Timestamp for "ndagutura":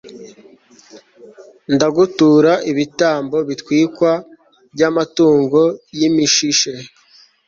1.73-2.51